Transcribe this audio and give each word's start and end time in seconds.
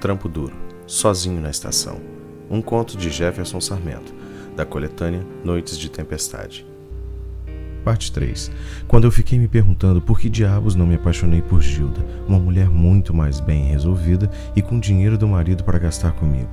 Trampo 0.00 0.28
Duro, 0.28 0.54
Sozinho 0.86 1.40
na 1.40 1.50
Estação. 1.50 2.00
Um 2.48 2.62
conto 2.62 2.96
de 2.96 3.10
Jefferson 3.10 3.60
Sarmento, 3.60 4.14
da 4.56 4.64
coletânea 4.64 5.26
Noites 5.44 5.76
de 5.76 5.90
Tempestade. 5.90 6.66
Parte 7.84 8.12
3. 8.12 8.50
Quando 8.86 9.04
eu 9.04 9.10
fiquei 9.10 9.38
me 9.38 9.48
perguntando 9.48 10.00
por 10.00 10.20
que 10.20 10.28
diabos 10.28 10.74
não 10.74 10.86
me 10.86 10.94
apaixonei 10.94 11.42
por 11.42 11.60
Gilda, 11.60 12.04
uma 12.28 12.38
mulher 12.38 12.68
muito 12.68 13.12
mais 13.12 13.40
bem 13.40 13.66
resolvida 13.66 14.30
e 14.54 14.62
com 14.62 14.78
dinheiro 14.78 15.18
do 15.18 15.26
marido 15.26 15.64
para 15.64 15.78
gastar 15.78 16.12
comigo. 16.12 16.50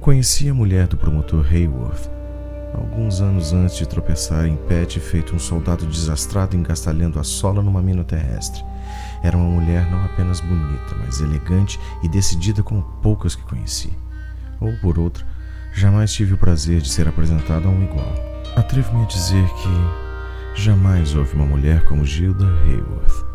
Conheci 0.00 0.48
a 0.48 0.54
mulher 0.54 0.86
do 0.86 0.96
promotor 0.96 1.44
Hayworth 1.46 2.20
alguns 2.74 3.20
anos 3.20 3.52
antes 3.52 3.76
de 3.76 3.86
tropeçar 3.86 4.46
em 4.46 4.56
pet 4.56 5.00
feito 5.00 5.34
um 5.34 5.38
soldado 5.38 5.86
desastrado 5.86 6.56
engastalhando 6.56 7.18
a 7.18 7.24
sola 7.24 7.62
numa 7.62 7.82
mina 7.82 8.04
terrestre. 8.04 8.62
Era 9.22 9.36
uma 9.36 9.60
mulher 9.60 9.90
não 9.90 10.04
apenas 10.04 10.40
bonita, 10.40 10.96
mas 10.98 11.20
elegante 11.20 11.78
e 12.02 12.08
decidida 12.08 12.62
como 12.62 12.82
poucas 13.02 13.34
que 13.34 13.42
conheci. 13.42 13.92
Ou 14.60 14.72
por 14.78 14.98
outra, 14.98 15.26
jamais 15.74 16.12
tive 16.12 16.34
o 16.34 16.38
prazer 16.38 16.80
de 16.80 16.88
ser 16.88 17.08
apresentado 17.08 17.68
a 17.68 17.70
um 17.70 17.82
igual. 17.82 18.14
Atrevo-me 18.56 19.04
a 19.04 19.06
dizer 19.06 19.46
que 19.48 20.62
jamais 20.62 21.14
houve 21.14 21.34
uma 21.34 21.46
mulher 21.46 21.84
como 21.84 22.04
Gilda 22.04 22.46
Hayworth. 22.64 23.29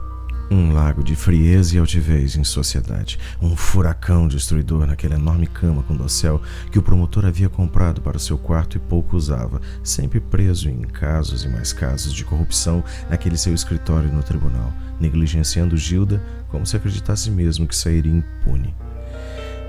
Um 0.49 0.73
lago 0.73 1.03
de 1.03 1.15
frieza 1.15 1.75
e 1.75 1.79
altivez 1.79 2.35
em 2.35 2.43
sociedade, 2.43 3.17
um 3.41 3.55
furacão 3.55 4.27
destruidor 4.27 4.85
naquela 4.85 5.15
enorme 5.15 5.47
cama 5.47 5.81
com 5.81 5.95
dossel 5.95 6.39
que 6.71 6.77
o 6.77 6.83
promotor 6.83 7.25
havia 7.25 7.49
comprado 7.49 7.99
para 7.99 8.19
seu 8.19 8.37
quarto 8.37 8.77
e 8.77 8.79
pouco 8.79 9.17
usava, 9.17 9.59
sempre 9.83 10.19
preso 10.19 10.69
em 10.69 10.81
casos 10.81 11.43
e 11.43 11.49
mais 11.49 11.73
casos 11.73 12.13
de 12.13 12.23
corrupção 12.23 12.83
naquele 13.09 13.37
seu 13.37 13.55
escritório 13.55 14.13
no 14.13 14.21
tribunal, 14.21 14.71
negligenciando 14.99 15.75
Gilda 15.75 16.23
como 16.49 16.65
se 16.65 16.75
acreditasse 16.75 17.31
mesmo 17.31 17.67
que 17.67 17.75
sairia 17.75 18.11
impune. 18.11 18.75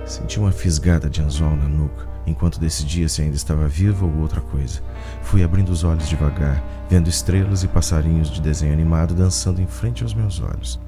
Senti 0.04 0.38
uma 0.38 0.52
fisgada 0.52 1.08
de 1.08 1.22
anzol 1.22 1.56
na 1.56 1.66
nuca 1.66 2.15
enquanto 2.26 2.60
decidia 2.60 3.08
se 3.08 3.22
ainda 3.22 3.36
estava 3.36 3.68
viva 3.68 4.04
ou 4.04 4.18
outra 4.18 4.40
coisa. 4.40 4.82
Fui 5.22 5.42
abrindo 5.42 5.70
os 5.70 5.84
olhos 5.84 6.08
devagar, 6.08 6.62
vendo 6.88 7.08
estrelas 7.08 7.62
e 7.62 7.68
passarinhos 7.68 8.30
de 8.30 8.40
desenho 8.40 8.72
animado 8.72 9.14
dançando 9.14 9.60
em 9.60 9.66
frente 9.66 10.02
aos 10.02 10.14
meus 10.14 10.40
olhos. 10.40 10.80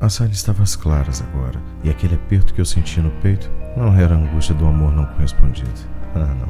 A 0.00 0.08
sala 0.08 0.30
estava 0.30 0.62
às 0.62 0.74
claras 0.74 1.22
agora, 1.22 1.60
e 1.84 1.90
aquele 1.90 2.14
aperto 2.14 2.54
que 2.54 2.60
eu 2.60 2.64
sentia 2.64 3.02
no 3.02 3.10
peito 3.20 3.50
não 3.76 3.94
era 3.94 4.14
a 4.14 4.18
angústia 4.18 4.54
do 4.54 4.66
amor 4.66 4.92
não 4.92 5.04
correspondido. 5.04 5.70
Ah, 6.14 6.34
não. 6.34 6.48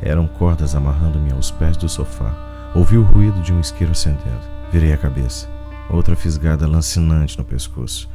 Eram 0.00 0.28
cordas 0.28 0.76
amarrando-me 0.76 1.32
aos 1.32 1.50
pés 1.50 1.76
do 1.76 1.88
sofá. 1.88 2.70
Ouvi 2.74 2.96
o 2.96 3.02
ruído 3.02 3.42
de 3.42 3.52
um 3.52 3.60
isqueiro 3.60 3.92
acendendo. 3.92 4.46
Virei 4.72 4.92
a 4.92 4.96
cabeça. 4.96 5.48
Outra 5.90 6.14
fisgada 6.14 6.68
lancinante 6.68 7.36
no 7.36 7.44
pescoço. 7.44 8.08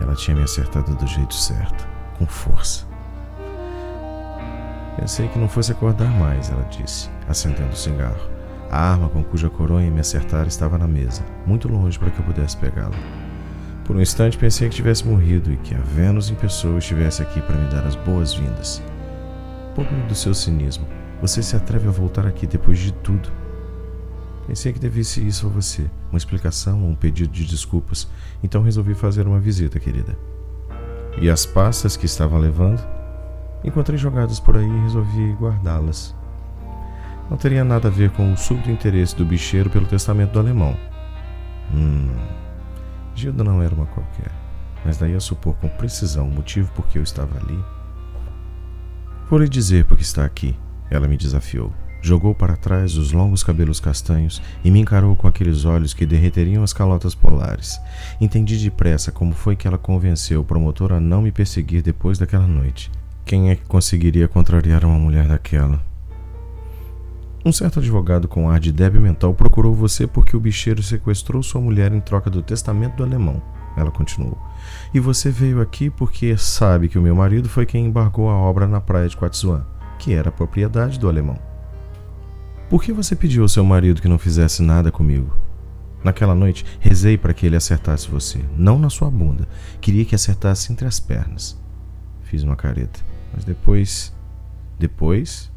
Ela 0.00 0.16
tinha 0.16 0.36
me 0.36 0.42
acertado 0.42 0.96
do 0.96 1.06
jeito 1.06 1.34
certo, 1.34 1.86
com 2.18 2.26
força. 2.26 2.87
Pensei 4.98 5.28
que 5.28 5.38
não 5.38 5.48
fosse 5.48 5.70
acordar 5.70 6.10
mais, 6.18 6.50
ela 6.50 6.64
disse, 6.64 7.08
acendendo 7.28 7.70
o 7.70 7.76
cigarro. 7.76 8.28
A 8.68 8.90
arma 8.90 9.08
com 9.08 9.22
cuja 9.22 9.48
coronha 9.48 9.88
me 9.92 10.00
acertara 10.00 10.48
estava 10.48 10.76
na 10.76 10.88
mesa, 10.88 11.24
muito 11.46 11.68
longe 11.68 11.96
para 11.96 12.10
que 12.10 12.18
eu 12.18 12.24
pudesse 12.24 12.56
pegá-la. 12.56 12.96
Por 13.84 13.94
um 13.94 14.00
instante 14.00 14.36
pensei 14.36 14.68
que 14.68 14.74
tivesse 14.74 15.06
morrido 15.06 15.52
e 15.52 15.56
que 15.56 15.72
a 15.72 15.78
Vênus 15.78 16.30
em 16.30 16.34
pessoa 16.34 16.78
estivesse 16.78 17.22
aqui 17.22 17.40
para 17.40 17.56
me 17.56 17.70
dar 17.70 17.86
as 17.86 17.94
boas-vindas. 17.94 18.82
Pouco 19.72 19.94
do 20.08 20.14
seu 20.16 20.34
cinismo, 20.34 20.86
você 21.22 21.44
se 21.44 21.54
atreve 21.54 21.86
a 21.86 21.92
voltar 21.92 22.26
aqui 22.26 22.44
depois 22.44 22.78
de 22.80 22.92
tudo. 22.92 23.30
Pensei 24.48 24.72
que 24.72 24.80
devesse 24.80 25.24
isso 25.24 25.46
a 25.46 25.50
você, 25.50 25.88
uma 26.10 26.18
explicação 26.18 26.82
ou 26.82 26.90
um 26.90 26.96
pedido 26.96 27.32
de 27.32 27.44
desculpas, 27.44 28.08
então 28.42 28.64
resolvi 28.64 28.94
fazer 28.94 29.28
uma 29.28 29.38
visita, 29.38 29.78
querida. 29.78 30.18
E 31.20 31.30
as 31.30 31.46
pastas 31.46 31.96
que 31.96 32.04
estava 32.04 32.36
levando? 32.36 32.97
Encontrei 33.64 33.98
jogadas 33.98 34.38
por 34.38 34.56
aí 34.56 34.68
e 34.68 34.82
resolvi 34.82 35.32
guardá-las. 35.32 36.14
Não 37.28 37.36
teria 37.36 37.64
nada 37.64 37.88
a 37.88 37.90
ver 37.90 38.10
com 38.10 38.32
o 38.32 38.36
súbito 38.36 38.70
interesse 38.70 39.14
do 39.14 39.24
bicheiro 39.24 39.68
pelo 39.68 39.86
testamento 39.86 40.32
do 40.32 40.38
alemão. 40.38 40.76
Hum. 41.74 42.16
Gilda 43.14 43.44
não 43.44 43.60
era 43.60 43.74
uma 43.74 43.86
qualquer, 43.86 44.30
mas 44.84 44.96
daí 44.96 45.14
a 45.14 45.20
supor 45.20 45.54
com 45.56 45.68
precisão 45.68 46.28
o 46.28 46.32
motivo 46.32 46.72
por 46.72 46.86
que 46.86 46.98
eu 46.98 47.02
estava 47.02 47.36
ali. 47.36 47.58
Vou 49.28 49.38
lhe 49.40 49.48
dizer 49.48 49.84
por 49.84 49.96
que 49.96 50.02
está 50.02 50.24
aqui, 50.24 50.56
ela 50.90 51.08
me 51.08 51.16
desafiou. 51.16 51.72
Jogou 52.00 52.32
para 52.34 52.56
trás 52.56 52.96
os 52.96 53.12
longos 53.12 53.42
cabelos 53.42 53.80
castanhos 53.80 54.40
e 54.64 54.70
me 54.70 54.80
encarou 54.80 55.16
com 55.16 55.26
aqueles 55.26 55.64
olhos 55.64 55.92
que 55.92 56.06
derreteriam 56.06 56.62
as 56.62 56.72
calotas 56.72 57.14
polares. 57.14 57.78
Entendi 58.20 58.56
depressa 58.56 59.10
como 59.10 59.34
foi 59.34 59.56
que 59.56 59.66
ela 59.66 59.76
convenceu 59.76 60.40
o 60.40 60.44
promotor 60.44 60.92
a 60.92 61.00
não 61.00 61.22
me 61.22 61.32
perseguir 61.32 61.82
depois 61.82 62.16
daquela 62.16 62.46
noite. 62.46 62.90
Quem 63.28 63.50
é 63.50 63.56
que 63.56 63.66
conseguiria 63.66 64.26
contrariar 64.26 64.86
uma 64.86 64.98
mulher 64.98 65.28
daquela? 65.28 65.84
Um 67.44 67.52
certo 67.52 67.78
advogado 67.78 68.26
com 68.26 68.48
ar 68.48 68.58
de 68.58 68.72
débil 68.72 69.02
mental 69.02 69.34
procurou 69.34 69.74
você 69.74 70.06
porque 70.06 70.34
o 70.34 70.40
bicheiro 70.40 70.82
sequestrou 70.82 71.42
sua 71.42 71.60
mulher 71.60 71.92
em 71.92 72.00
troca 72.00 72.30
do 72.30 72.40
testamento 72.40 72.96
do 72.96 73.04
alemão. 73.04 73.42
Ela 73.76 73.90
continuou. 73.90 74.38
E 74.94 74.98
você 74.98 75.30
veio 75.30 75.60
aqui 75.60 75.90
porque 75.90 76.38
sabe 76.38 76.88
que 76.88 76.98
o 76.98 77.02
meu 77.02 77.14
marido 77.14 77.50
foi 77.50 77.66
quem 77.66 77.84
embargou 77.84 78.30
a 78.30 78.34
obra 78.34 78.66
na 78.66 78.80
praia 78.80 79.06
de 79.06 79.14
Quatzuan, 79.14 79.62
que 79.98 80.14
era 80.14 80.32
propriedade 80.32 80.98
do 80.98 81.06
alemão. 81.06 81.38
Por 82.70 82.82
que 82.82 82.94
você 82.94 83.14
pediu 83.14 83.42
ao 83.42 83.48
seu 83.50 83.62
marido 83.62 84.00
que 84.00 84.08
não 84.08 84.18
fizesse 84.18 84.62
nada 84.62 84.90
comigo? 84.90 85.36
Naquela 86.02 86.34
noite, 86.34 86.64
rezei 86.80 87.18
para 87.18 87.34
que 87.34 87.44
ele 87.44 87.56
acertasse 87.56 88.08
você, 88.08 88.40
não 88.56 88.78
na 88.78 88.88
sua 88.88 89.10
bunda. 89.10 89.46
Queria 89.82 90.06
que 90.06 90.14
acertasse 90.14 90.72
entre 90.72 90.88
as 90.88 90.98
pernas. 90.98 91.60
Fiz 92.22 92.42
uma 92.42 92.56
careta. 92.56 93.17
Mas 93.32 93.44
depois. 93.44 94.12
Depois. 94.78 95.50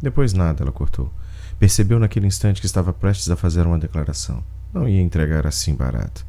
Depois 0.00 0.32
nada, 0.32 0.62
ela 0.62 0.72
cortou. 0.72 1.12
Percebeu 1.58 1.98
naquele 1.98 2.26
instante 2.26 2.60
que 2.60 2.66
estava 2.66 2.92
prestes 2.92 3.30
a 3.30 3.36
fazer 3.36 3.66
uma 3.66 3.78
declaração. 3.78 4.42
Não 4.72 4.88
ia 4.88 5.00
entregar 5.00 5.46
assim 5.46 5.74
barato. 5.74 6.26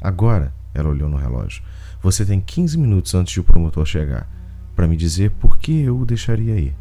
Agora, 0.00 0.52
ela 0.72 0.88
olhou 0.88 1.08
no 1.08 1.16
relógio, 1.16 1.62
você 2.02 2.24
tem 2.24 2.40
15 2.40 2.78
minutos 2.78 3.14
antes 3.14 3.32
de 3.32 3.40
o 3.40 3.44
promotor 3.44 3.84
chegar 3.84 4.28
para 4.74 4.86
me 4.86 4.96
dizer 4.96 5.30
por 5.32 5.58
que 5.58 5.82
eu 5.82 5.98
o 5.98 6.06
deixaria 6.06 6.56
ir. 6.58 6.74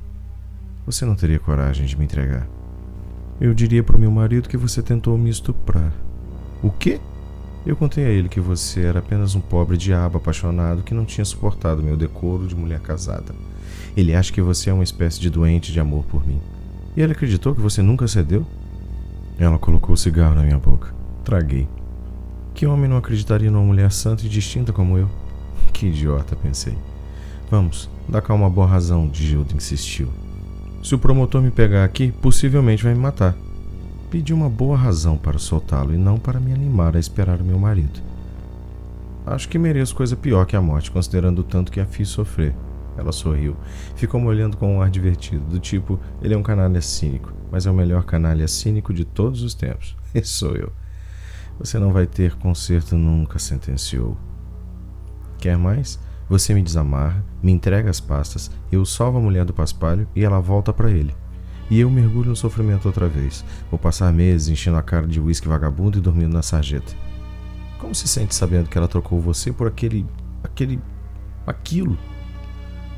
Você 0.86 1.06
não 1.06 1.16
teria 1.16 1.40
coragem 1.40 1.86
de 1.86 1.98
me 1.98 2.06
entregar. 2.06 2.48
Eu 3.42 3.54
diria 3.54 3.84
para 3.84 3.98
o 3.98 4.00
meu 4.00 4.12
marido 4.12 4.48
que 4.48 4.58
você 4.58 4.82
tentou 4.82 5.18
me 5.18 5.30
estuprar. 5.30 5.92
O 6.62 6.72
quê? 6.72 7.00
Eu 7.66 7.76
contei 7.76 8.06
a 8.06 8.10
ele 8.10 8.30
que 8.30 8.40
você 8.40 8.82
era 8.82 9.00
apenas 9.00 9.36
um 9.36 9.42
pobre 9.42 9.78
diabo 9.78 10.18
apaixonado 10.18 10.82
que 10.82 10.94
não 10.94 11.06
tinha 11.06 11.26
suportado 11.26 11.84
meu 11.84 11.98
decoro 11.98 12.48
de 12.48 12.56
mulher 12.56 12.80
casada. 12.80 13.36
Ele 13.96 14.16
acha 14.16 14.32
que 14.32 14.42
você 14.42 14.70
é 14.70 14.74
uma 14.74 14.84
espécie 14.84 15.20
de 15.20 15.30
doente 15.30 15.72
de 15.72 15.80
amor 15.80 16.06
por 16.06 16.26
mim. 16.26 16.40
E 16.96 17.02
ele 17.02 17.12
acreditou 17.12 17.54
que 17.54 17.62
você 17.62 17.82
nunca 17.82 18.08
cedeu? 18.08 18.46
Ela 19.38 19.58
colocou 19.58 19.94
o 19.94 19.98
cigarro 19.98 20.36
na 20.36 20.44
minha 20.44 20.58
boca. 20.58 20.94
Traguei. 21.24 21.68
Que 22.54 22.66
homem 22.66 22.90
não 22.90 22.98
acreditaria 22.98 23.52
numa 23.52 23.64
mulher 23.64 23.92
santa 23.92 24.26
e 24.26 24.30
distinta 24.30 24.74
como 24.74 24.98
eu? 24.98 25.10
Que 25.74 25.88
idiota, 25.88 26.36
pensei. 26.36 26.78
Vamos, 27.52 27.90
dá 28.08 28.22
cá 28.22 28.34
uma 28.34 28.50
boa 28.50 28.68
razão, 28.68 29.10
Gilda 29.14 29.56
insistiu. 29.56 30.10
Se 30.84 30.96
o 30.96 31.00
promotor 31.00 31.42
me 31.42 31.52
pegar 31.52 31.84
aqui, 31.84 32.12
possivelmente 32.12 32.84
vai 32.84 32.94
me 32.94 33.00
matar. 33.00 33.36
Pedi 34.10 34.34
uma 34.34 34.50
boa 34.50 34.76
razão 34.76 35.18
para 35.18 35.38
soltá-lo 35.38 35.94
e 35.94 35.98
não 35.98 36.18
para 36.18 36.40
me 36.40 36.52
animar 36.52 36.96
a 36.96 37.00
esperar 37.00 37.42
o 37.42 37.44
meu 37.44 37.60
marido. 37.60 38.02
Acho 39.24 39.48
que 39.48 39.60
mereço 39.60 39.96
coisa 39.96 40.16
pior 40.16 40.48
que 40.48 40.56
a 40.56 40.62
morte, 40.62 40.90
considerando 40.90 41.40
o 41.40 41.44
tanto 41.44 41.72
que 41.72 41.80
a 41.80 41.86
fiz 41.86 42.10
sofrer. 42.10 42.56
Ela 42.98 43.12
sorriu. 43.12 43.56
Ficou 43.96 44.20
me 44.20 44.26
olhando 44.26 44.58
com 44.58 44.76
um 44.76 44.82
ar 44.82 44.90
divertido, 44.90 45.46
do 45.46 45.60
tipo: 45.60 46.00
ele 46.24 46.34
é 46.34 46.38
um 46.38 46.42
canalha 46.42 46.82
cínico, 46.82 47.32
mas 47.52 47.68
é 47.68 47.72
o 47.72 47.74
melhor 47.74 48.04
canalha 48.04 48.48
cínico 48.48 48.92
de 48.92 49.06
todos 49.06 49.44
os 49.44 49.54
tempos. 49.54 49.96
Sou 50.24 50.56
eu. 50.56 50.72
Você 51.60 51.78
não 51.78 51.94
vai 51.94 52.08
ter 52.08 52.34
conserto 52.36 52.96
nunca, 52.96 53.38
sentenciou. 53.38 54.18
Quer 55.38 55.56
mais? 55.56 56.00
Você 56.28 56.54
me 56.54 56.64
desamarra, 56.64 57.24
me 57.44 57.52
entrega 57.52 57.90
as 57.90 58.00
pastas, 58.00 58.50
eu 58.72 58.84
salvo 58.86 59.20
a 59.20 59.22
mulher 59.22 59.46
do 59.46 59.54
paspalho 59.54 60.08
e 60.16 60.24
ela 60.24 60.40
volta 60.40 60.74
para 60.74 60.90
ele. 60.90 61.16
E 61.70 61.80
eu 61.80 61.90
mergulho 61.90 62.30
no 62.30 62.36
sofrimento 62.36 62.88
outra 62.88 63.08
vez. 63.08 63.46
Vou 63.70 63.80
passar 63.80 64.12
meses 64.12 64.48
enchendo 64.48 64.78
a 64.78 64.82
cara 64.82 65.08
de 65.08 65.20
uísque 65.20 65.48
vagabundo 65.48 65.98
e 65.98 66.02
dormindo 66.02 66.34
na 66.34 66.42
sarjeta. 66.42 66.94
Como 67.78 67.94
se 67.94 68.08
sente 68.08 68.34
sabendo 68.34 68.68
que 68.68 68.78
ela 68.78 68.88
trocou 68.88 69.22
você 69.22 69.52
por 69.52 69.68
aquele. 69.68 70.06
aquele. 70.44 70.82
aquilo? 71.46 71.98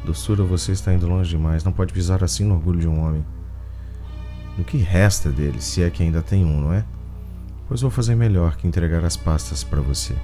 Doçura, 0.06 0.44
você 0.44 0.72
está 0.72 0.94
indo 0.94 1.08
longe 1.08 1.30
demais. 1.30 1.64
Não 1.64 1.72
pode 1.72 1.94
pisar 1.94 2.24
assim 2.24 2.46
no 2.46 2.56
orgulho 2.56 2.80
de 2.80 2.88
um 2.88 3.04
homem. 3.04 3.26
No 4.58 4.64
que 4.64 4.78
resta 4.78 5.30
dele, 5.30 5.62
se 5.62 5.84
é 5.84 5.90
que 5.90 6.04
ainda 6.04 6.22
tem 6.22 6.46
um, 6.46 6.62
não 6.62 6.74
é? 6.74 6.86
Pois 7.68 7.82
vou 7.82 7.92
fazer 7.92 8.16
melhor 8.16 8.56
que 8.56 8.68
entregar 8.68 9.04
as 9.06 9.16
pastas 9.16 9.64
para 9.64 9.82
você. 9.82 10.16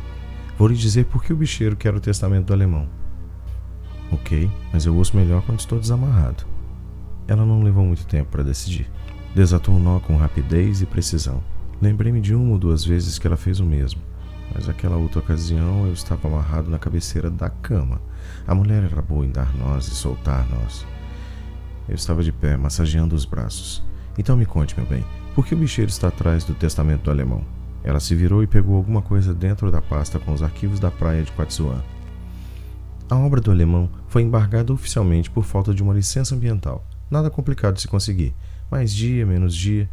Vou 0.58 0.68
lhe 0.68 0.76
dizer 0.76 1.06
por 1.06 1.24
que 1.24 1.32
o 1.32 1.38
bicheiro 1.38 1.76
quer 1.76 1.94
o 1.94 2.00
testamento 2.00 2.48
do 2.48 2.54
alemão. 2.54 2.90
Ok, 4.12 4.50
mas 4.74 4.86
eu 4.86 4.96
ouço 4.96 5.16
melhor 5.16 5.44
quando 5.44 5.60
estou 5.60 5.80
desamarrado. 5.80 6.57
Ela 7.28 7.46
não 7.46 7.62
levou 7.62 7.86
muito 7.86 8.06
tempo 8.06 8.32
para 8.32 8.44
decidir. 8.44 8.90
Desatou 9.36 9.76
o 9.76 9.80
nó 9.80 10.00
com 10.00 10.16
rapidez 10.16 10.82
e 10.82 10.86
precisão. 10.86 11.44
Lembrei-me 11.82 12.22
de 12.22 12.34
uma 12.34 12.54
ou 12.54 12.58
duas 12.58 12.84
vezes 12.84 13.20
que 13.20 13.28
ela 13.28 13.38
fez 13.38 13.60
o 13.60 13.66
mesmo. 13.66 14.02
mas 14.56 14.70
aquela 14.70 14.96
outra 14.96 15.20
ocasião 15.20 15.86
eu 15.86 15.94
estava 15.94 16.28
amarrado 16.28 16.70
na 16.70 16.80
cabeceira 16.80 17.30
da 17.30 17.50
cama. 17.50 18.02
A 18.48 18.56
mulher 18.56 18.84
era 18.84 19.02
boa 19.02 19.26
em 19.26 19.30
dar 19.30 19.54
nós 19.56 19.88
e 19.88 19.92
soltar 19.92 20.48
nós. 20.50 20.86
Eu 21.88 21.96
estava 21.96 22.24
de 22.24 22.32
pé, 22.32 22.56
massageando 22.58 23.14
os 23.14 23.26
braços. 23.26 23.84
Então 24.18 24.36
me 24.38 24.46
conte, 24.46 24.76
meu 24.78 24.88
bem, 24.88 25.06
por 25.36 25.46
que 25.46 25.54
o 25.54 25.58
bicheiro 25.58 25.92
está 25.92 26.08
atrás 26.08 26.44
do 26.44 26.54
testamento 26.54 27.04
do 27.04 27.12
alemão? 27.12 27.44
Ela 27.84 28.00
se 28.00 28.16
virou 28.16 28.42
e 28.42 28.48
pegou 28.48 28.76
alguma 28.76 29.02
coisa 29.02 29.34
dentro 29.34 29.70
da 29.72 29.82
pasta 29.82 30.18
com 30.18 30.34
os 30.34 30.42
arquivos 30.42 30.80
da 30.80 30.90
praia 30.90 31.24
de 31.24 31.32
Quatzuan. 31.34 31.84
A 33.10 33.16
obra 33.16 33.40
do 33.40 33.52
alemão 33.52 33.90
foi 34.08 34.24
embargada 34.24 34.74
oficialmente 34.74 35.30
por 35.30 35.44
falta 35.44 35.74
de 35.74 35.84
uma 35.84 35.94
licença 35.94 36.36
ambiental. 36.36 36.86
Nada 37.10 37.30
complicado 37.30 37.76
de 37.76 37.82
se 37.82 37.88
conseguir, 37.88 38.34
mas 38.70 38.94
dia 38.94 39.26
menos 39.26 39.56
dia 39.56 39.90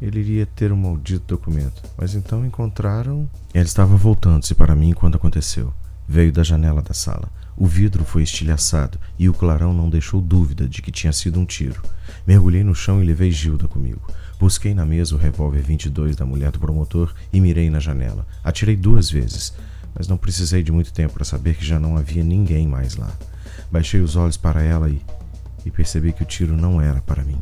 ele 0.00 0.18
iria 0.18 0.46
ter 0.46 0.72
um 0.72 0.76
maldito 0.76 1.24
documento. 1.28 1.80
Mas 1.96 2.14
então 2.14 2.44
encontraram. 2.44 3.30
Ela 3.54 3.64
estava 3.64 3.96
voltando-se 3.96 4.54
para 4.54 4.74
mim 4.74 4.92
quando 4.92 5.14
aconteceu. 5.14 5.72
Veio 6.08 6.32
da 6.32 6.42
janela 6.42 6.82
da 6.82 6.92
sala. 6.92 7.30
O 7.56 7.66
vidro 7.66 8.04
foi 8.04 8.22
estilhaçado 8.22 8.98
e 9.16 9.28
o 9.28 9.34
clarão 9.34 9.72
não 9.72 9.88
deixou 9.88 10.20
dúvida 10.20 10.68
de 10.68 10.82
que 10.82 10.90
tinha 10.90 11.12
sido 11.12 11.38
um 11.38 11.44
tiro. 11.44 11.80
Mergulhei 12.26 12.64
no 12.64 12.74
chão 12.74 13.00
e 13.00 13.06
levei 13.06 13.30
Gilda 13.30 13.68
comigo. 13.68 14.00
Busquei 14.40 14.74
na 14.74 14.84
mesa 14.84 15.14
o 15.14 15.18
revólver 15.18 15.62
22 15.62 16.16
da 16.16 16.26
mulher 16.26 16.50
do 16.50 16.58
promotor 16.58 17.14
e 17.32 17.40
mirei 17.40 17.70
na 17.70 17.78
janela. 17.78 18.26
Atirei 18.42 18.74
duas 18.74 19.08
vezes, 19.08 19.52
mas 19.94 20.08
não 20.08 20.16
precisei 20.16 20.64
de 20.64 20.72
muito 20.72 20.92
tempo 20.92 21.14
para 21.14 21.24
saber 21.24 21.54
que 21.54 21.64
já 21.64 21.78
não 21.78 21.96
havia 21.96 22.24
ninguém 22.24 22.66
mais 22.66 22.96
lá. 22.96 23.12
Baixei 23.70 24.00
os 24.00 24.16
olhos 24.16 24.36
para 24.36 24.62
ela 24.62 24.88
e, 24.90 25.00
e 25.64 25.70
percebi 25.70 26.12
que 26.12 26.22
o 26.22 26.26
tiro 26.26 26.56
não 26.56 26.80
era 26.80 27.00
para 27.00 27.24
mim. 27.24 27.40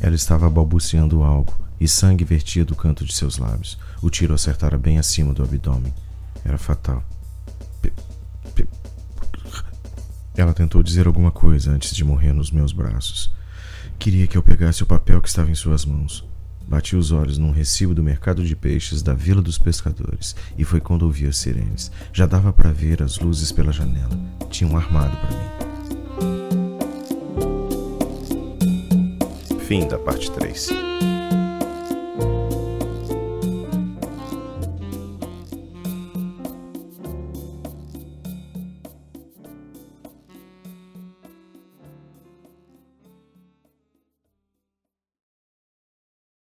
Ela 0.00 0.14
estava 0.14 0.48
balbuciando 0.50 1.22
algo 1.22 1.56
e 1.80 1.88
sangue 1.88 2.24
vertia 2.24 2.64
do 2.64 2.74
canto 2.74 3.04
de 3.04 3.14
seus 3.14 3.38
lábios. 3.38 3.78
O 4.02 4.10
tiro 4.10 4.34
acertara 4.34 4.78
bem 4.78 4.98
acima 4.98 5.32
do 5.32 5.42
abdômen. 5.42 5.92
Era 6.44 6.58
fatal. 6.58 7.02
Ela 10.36 10.52
tentou 10.52 10.82
dizer 10.82 11.06
alguma 11.06 11.30
coisa 11.30 11.70
antes 11.70 11.94
de 11.94 12.04
morrer 12.04 12.32
nos 12.32 12.50
meus 12.50 12.72
braços. 12.72 13.32
Queria 13.98 14.26
que 14.26 14.36
eu 14.36 14.42
pegasse 14.42 14.82
o 14.82 14.86
papel 14.86 15.20
que 15.22 15.28
estava 15.28 15.50
em 15.50 15.54
suas 15.54 15.86
mãos. 15.86 16.28
Bati 16.68 16.96
os 16.96 17.12
olhos 17.12 17.38
num 17.38 17.52
recibo 17.52 17.94
do 17.94 18.02
mercado 18.02 18.44
de 18.44 18.54
peixes 18.54 19.00
da 19.00 19.14
Vila 19.14 19.40
dos 19.40 19.56
Pescadores 19.56 20.34
e 20.58 20.64
foi 20.64 20.80
quando 20.80 21.04
ouvi 21.04 21.26
as 21.26 21.38
sirenes. 21.38 21.90
Já 22.12 22.26
dava 22.26 22.52
para 22.52 22.72
ver 22.72 23.02
as 23.02 23.18
luzes 23.18 23.50
pela 23.50 23.72
janela. 23.72 24.18
Tinham 24.50 24.72
um 24.72 24.76
armado 24.76 25.16
para 25.16 25.30
mim. 25.30 25.65
Fim 29.66 29.88
da 29.88 29.98
parte 29.98 30.30
3. 30.30 30.85